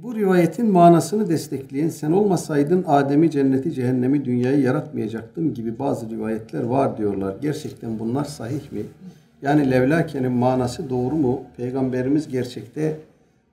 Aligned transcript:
Bu 0.00 0.14
rivayetin 0.14 0.70
manasını 0.70 1.28
destekleyen 1.28 1.88
sen 1.88 2.12
olmasaydın 2.12 2.84
Adem'i, 2.86 3.30
cenneti, 3.30 3.72
cehennemi, 3.72 4.24
dünyayı 4.24 4.60
yaratmayacaktım 4.60 5.54
gibi 5.54 5.78
bazı 5.78 6.10
rivayetler 6.10 6.62
var 6.62 6.98
diyorlar. 6.98 7.36
Gerçekten 7.42 7.98
bunlar 7.98 8.24
sahih 8.24 8.72
mi? 8.72 8.82
Yani 9.42 9.70
levlakenin 9.70 10.32
manası 10.32 10.90
doğru 10.90 11.14
mu? 11.14 11.40
Peygamberimiz 11.56 12.28
gerçekte 12.28 12.96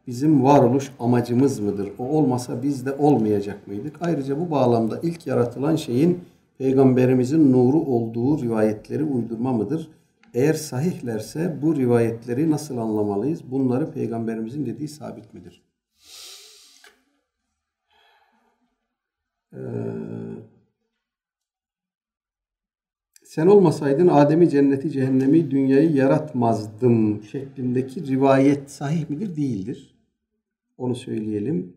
bizim 0.07 0.43
varoluş 0.43 0.91
amacımız 0.99 1.59
mıdır? 1.59 1.89
O 1.99 2.03
olmasa 2.03 2.63
biz 2.63 2.85
de 2.85 2.93
olmayacak 2.93 3.67
mıydık? 3.67 3.95
Ayrıca 4.01 4.39
bu 4.39 4.51
bağlamda 4.51 4.99
ilk 5.03 5.27
yaratılan 5.27 5.75
şeyin 5.75 6.19
peygamberimizin 6.57 7.53
nuru 7.53 7.79
olduğu 7.79 8.41
rivayetleri 8.41 9.03
uydurma 9.03 9.53
mıdır? 9.53 9.89
Eğer 10.33 10.53
sahihlerse 10.53 11.55
bu 11.61 11.75
rivayetleri 11.75 12.51
nasıl 12.51 12.77
anlamalıyız? 12.77 13.51
Bunları 13.51 13.91
peygamberimizin 13.91 14.65
dediği 14.65 14.87
sabit 14.87 15.33
midir? 15.33 15.68
Ee, 19.53 19.59
sen 23.23 23.47
olmasaydın 23.47 24.07
Adem'i, 24.07 24.49
cenneti, 24.49 24.91
cehennemi, 24.91 25.51
dünyayı 25.51 25.91
yaratmazdım 25.91 27.23
şeklindeki 27.23 28.07
rivayet 28.07 28.71
sahih 28.71 29.09
midir? 29.09 29.35
Değildir. 29.35 29.95
Onu 30.77 30.95
söyleyelim. 30.95 31.73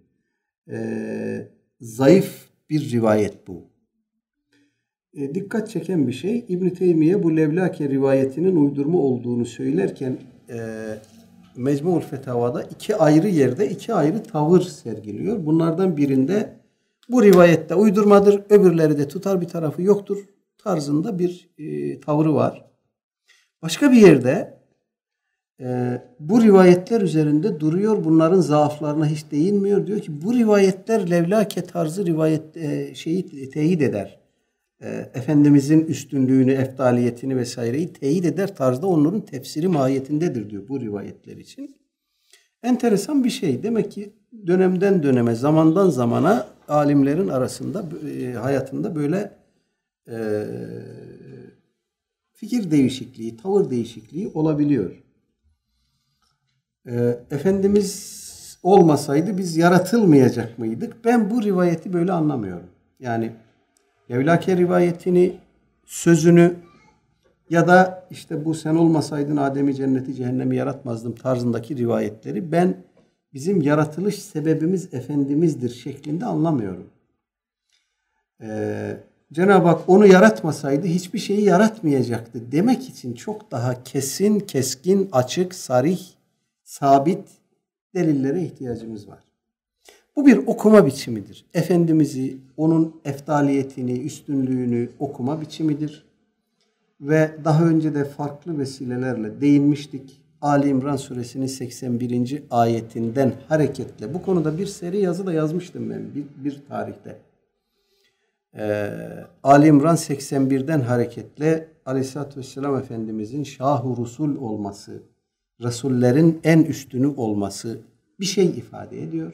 Ee, 0.71 1.48
zayıf 1.81 2.48
bir 2.71 2.91
rivayet 2.91 3.48
bu. 3.48 3.73
Ee, 5.15 5.34
dikkat 5.34 5.70
çeken 5.70 6.09
bir 6.09 6.12
şey 6.12 6.45
İbn 6.48 6.69
Teymiye 6.69 7.23
bu 7.23 7.37
Levlake 7.37 7.89
rivayetinin 7.89 8.57
uydurma 8.57 8.98
olduğunu 8.98 9.45
söylerken 9.45 10.19
e, 10.51 10.59
Mecmu'l 11.57 12.01
Fetavada 12.01 12.62
iki 12.62 12.97
ayrı 12.97 13.29
yerde 13.29 13.70
iki 13.70 13.95
ayrı 13.95 14.23
tavır 14.23 14.61
sergiliyor. 14.61 15.47
Bunlardan 15.47 15.97
birinde 15.97 16.62
bu 17.12 17.23
rivayette 17.23 17.75
uydurmadır, 17.75 18.43
öbürleri 18.51 18.98
de 18.98 19.09
tutar 19.09 19.41
bir 19.41 19.48
tarafı 19.48 19.83
yoktur 19.83 20.19
tarzında 20.59 21.19
bir 21.19 21.50
e, 21.59 22.00
tavrı 22.00 22.34
var. 22.34 22.64
Başka 23.62 23.92
bir 23.92 23.97
yerde 23.97 24.59
e, 25.61 25.98
bu 26.20 26.42
rivayetler 26.42 27.01
üzerinde 27.01 27.61
duruyor. 27.61 28.05
Bunların 28.05 28.41
zaaflarına 28.41 29.06
hiç 29.06 29.31
değinmiyor. 29.31 29.86
Diyor 29.86 30.01
ki 30.01 30.23
bu 30.23 30.34
rivayetler 30.34 31.11
levlake 31.11 31.62
tarzı 31.62 32.06
rivayet 32.06 32.56
e, 32.56 32.95
şeyi 32.95 33.51
teyit 33.51 33.83
eder. 33.83 34.20
E, 34.81 35.11
Efendimizin 35.14 35.84
üstünlüğünü, 35.84 36.53
eftaliyetini 36.53 37.36
vesaireyi 37.36 37.92
teyit 37.92 38.25
eder 38.25 38.56
tarzda 38.56 38.86
onların 38.86 39.20
tefsiri 39.20 39.69
mahiyetindedir 39.69 40.51
diyor 40.51 40.69
bu 40.69 40.81
rivayetler 40.81 41.36
için. 41.36 41.77
Enteresan 42.62 43.24
bir 43.24 43.30
şey. 43.30 43.62
Demek 43.62 43.92
ki 43.92 44.12
dönemden 44.46 45.02
döneme, 45.02 45.34
zamandan 45.34 45.91
zamana 45.91 46.46
alimlerin 46.68 47.28
arasında 47.28 47.84
e, 48.08 48.32
hayatında 48.32 48.94
böyle 48.94 49.32
e, 50.08 50.46
fikir 52.33 52.70
değişikliği, 52.70 53.36
tavır 53.36 53.70
değişikliği 53.70 54.30
olabiliyor. 54.34 55.02
E, 56.86 57.18
Efendimiz 57.30 58.22
olmasaydı 58.62 59.38
biz 59.38 59.56
yaratılmayacak 59.56 60.58
mıydık? 60.58 61.05
Ben 61.05 61.30
bu 61.30 61.42
rivayeti 61.42 61.92
böyle 61.92 62.12
anlamıyorum. 62.12 62.66
Yani 63.00 63.33
Yevlake 64.08 64.56
rivayetini, 64.56 65.36
sözünü 65.84 66.55
ya 67.53 67.69
da 67.69 68.06
işte 68.11 68.45
bu 68.45 68.55
sen 68.55 68.75
olmasaydın 68.75 69.36
Adem'i 69.36 69.75
cenneti 69.75 70.14
cehennemi 70.14 70.56
yaratmazdım 70.56 71.14
tarzındaki 71.14 71.77
rivayetleri 71.77 72.53
ben 72.53 72.77
bizim 73.34 73.61
yaratılış 73.61 74.22
sebebimiz 74.22 74.95
Efendimiz'dir 74.95 75.70
şeklinde 75.70 76.25
anlamıyorum. 76.25 76.86
Ee, 78.42 78.97
Cenab-ı 79.33 79.69
Hak 79.69 79.89
onu 79.89 80.06
yaratmasaydı 80.06 80.86
hiçbir 80.86 81.19
şeyi 81.19 81.45
yaratmayacaktı 81.45 82.52
demek 82.52 82.89
için 82.89 83.14
çok 83.14 83.51
daha 83.51 83.84
kesin, 83.84 84.40
keskin, 84.40 85.08
açık, 85.13 85.55
sarih, 85.55 86.01
sabit 86.64 87.29
delillere 87.95 88.42
ihtiyacımız 88.42 89.08
var. 89.08 89.24
Bu 90.17 90.27
bir 90.27 90.36
okuma 90.36 90.86
biçimidir. 90.86 91.45
Efendimiz'i, 91.55 92.36
onun 92.57 93.01
eftaliyetini, 93.05 94.01
üstünlüğünü 94.01 94.90
okuma 94.98 95.40
biçimidir. 95.40 96.11
Ve 97.02 97.30
daha 97.45 97.64
önce 97.64 97.95
de 97.95 98.05
farklı 98.05 98.58
vesilelerle 98.58 99.40
değinmiştik. 99.40 100.23
Ali 100.40 100.68
İmran 100.68 100.96
suresinin 100.96 101.46
81. 101.46 102.42
ayetinden 102.51 103.33
hareketle 103.48 104.14
bu 104.14 104.23
konuda 104.23 104.58
bir 104.58 104.67
seri 104.67 104.98
yazı 105.01 105.27
da 105.27 105.33
yazmıştım 105.33 105.90
ben 105.90 106.14
bir, 106.14 106.45
bir 106.45 106.63
tarihte. 106.68 107.18
Ee, 108.57 108.90
Ali 109.42 109.67
İmran 109.67 109.96
81'den 109.96 110.80
hareketle 110.80 111.68
Aleyhisselatü 111.86 112.40
Vesselam 112.40 112.77
Efendimizin 112.77 113.45
şah 113.45 113.84
Rusul 113.84 114.36
olması, 114.36 115.02
Resullerin 115.63 116.40
en 116.45 116.63
üstünü 116.63 117.07
olması 117.07 117.79
bir 118.20 118.24
şey 118.24 118.46
ifade 118.46 119.02
ediyor. 119.02 119.33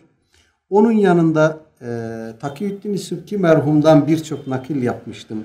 Onun 0.71 0.93
yanında 0.93 1.61
e, 1.83 1.87
Takiyüddin 2.41 2.97
Sübki 2.97 3.39
merhumdan 3.39 4.07
birçok 4.07 4.47
nakil 4.47 4.83
yapmıştım. 4.83 5.45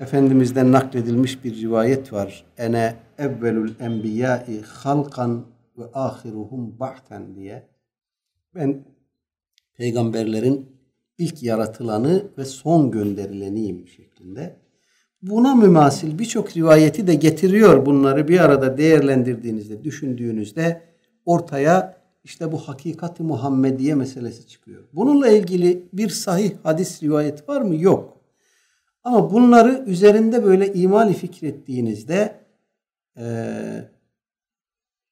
Efendimiz'den 0.00 0.72
nakledilmiş 0.72 1.44
bir 1.44 1.62
rivayet 1.62 2.12
var. 2.12 2.44
Ene 2.58 2.96
evvelül 3.18 3.74
enbiyai 3.80 4.62
halkan 4.62 5.46
ve 5.78 5.84
ahiruhum 5.94 6.80
ba'ten 6.80 7.34
diye. 7.34 7.68
Ben 8.54 8.84
peygamberlerin 9.74 10.66
ilk 11.18 11.42
yaratılanı 11.42 12.26
ve 12.38 12.44
son 12.44 12.90
gönderileniyim 12.90 13.88
şeklinde. 13.88 14.56
Buna 15.22 15.54
mümasil 15.54 16.18
birçok 16.18 16.56
rivayeti 16.56 17.06
de 17.06 17.14
getiriyor 17.14 17.86
bunları 17.86 18.28
bir 18.28 18.40
arada 18.40 18.78
değerlendirdiğinizde, 18.78 19.84
düşündüğünüzde 19.84 20.82
ortaya 21.26 21.98
işte 22.24 22.52
bu 22.52 22.58
hakikati 22.58 23.22
Muhammediye 23.22 23.94
meselesi 23.94 24.46
çıkıyor. 24.46 24.84
Bununla 24.92 25.28
ilgili 25.28 25.88
bir 25.92 26.08
sahih 26.08 26.52
hadis 26.62 27.02
rivayet 27.02 27.48
var 27.48 27.60
mı? 27.60 27.76
Yok. 27.76 28.17
Ama 29.08 29.30
bunları 29.30 29.84
üzerinde 29.86 30.44
böyle 30.44 30.72
imali 30.72 31.12
fikrettiğinizde 31.12 32.34
e, 33.16 33.24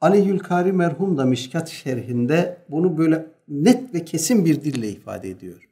Ali 0.01 0.19
Yülkari 0.29 0.73
merhum 0.73 1.19
da 1.19 1.25
Mişkat 1.25 1.69
şerhinde 1.69 2.57
bunu 2.71 2.99
böyle 2.99 3.27
net 3.49 3.95
ve 3.95 4.05
kesin 4.05 4.45
bir 4.45 4.65
dille 4.65 4.89
ifade 4.89 5.31
ediyor. 5.31 5.69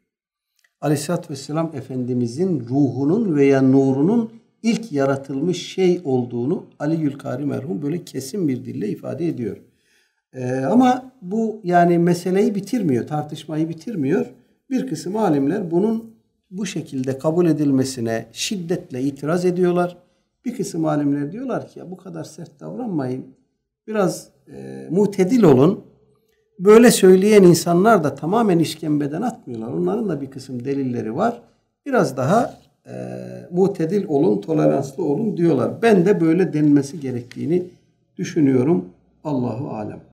Aleyhisselatü 0.80 1.30
Vesselam 1.30 1.70
Efendimizin 1.74 2.60
ruhunun 2.60 3.36
veya 3.36 3.62
nurunun 3.62 4.32
ilk 4.62 4.92
yaratılmış 4.92 5.66
şey 5.66 6.00
olduğunu 6.04 6.66
Ali 6.78 7.00
Yülkari 7.00 7.44
merhum 7.44 7.82
böyle 7.82 8.04
kesin 8.04 8.48
bir 8.48 8.64
dille 8.64 8.88
ifade 8.88 9.28
ediyor. 9.28 9.56
Ee, 10.32 10.60
ama 10.60 11.12
bu 11.22 11.60
yani 11.64 11.98
meseleyi 11.98 12.54
bitirmiyor, 12.54 13.06
tartışmayı 13.06 13.68
bitirmiyor. 13.68 14.26
Bir 14.70 14.86
kısım 14.86 15.16
alimler 15.16 15.70
bunun 15.70 16.13
bu 16.50 16.66
şekilde 16.66 17.18
kabul 17.18 17.46
edilmesine 17.46 18.26
şiddetle 18.32 19.02
itiraz 19.02 19.44
ediyorlar. 19.44 19.96
Bir 20.44 20.56
kısım 20.56 20.84
alimler 20.84 21.32
diyorlar 21.32 21.68
ki 21.68 21.78
ya 21.78 21.90
bu 21.90 21.96
kadar 21.96 22.24
sert 22.24 22.60
davranmayın. 22.60 23.24
Biraz 23.86 24.28
e, 24.52 24.86
mutedil 24.90 25.42
olun. 25.42 25.84
Böyle 26.58 26.90
söyleyen 26.90 27.42
insanlar 27.42 28.04
da 28.04 28.14
tamamen 28.14 28.58
işkembeden 28.58 29.22
atmıyorlar. 29.22 29.72
Onların 29.72 30.08
da 30.08 30.20
bir 30.20 30.30
kısım 30.30 30.64
delilleri 30.64 31.16
var. 31.16 31.42
Biraz 31.86 32.16
daha 32.16 32.60
e, 32.86 32.94
mutedil 33.50 34.04
olun, 34.08 34.40
toleranslı 34.40 35.04
olun 35.04 35.36
diyorlar. 35.36 35.82
Ben 35.82 36.06
de 36.06 36.20
böyle 36.20 36.52
denilmesi 36.52 37.00
gerektiğini 37.00 37.66
düşünüyorum. 38.16 38.84
Allahu 39.24 39.70
alem. 39.70 40.00